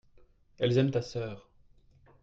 [0.57, 1.47] elles aiment ta sœur.